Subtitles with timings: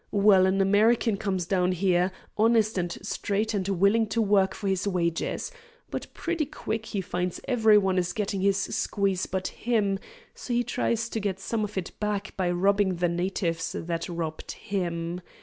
[0.09, 4.87] Well, an American comes down here, honest and straight and willing to work for his
[4.87, 5.51] wages.
[5.91, 9.99] But pretty quick he finds every one is getting his squeeze but him,
[10.33, 14.53] so he tries to get some of it back by robbing the natives that robbed
[14.53, 15.21] him.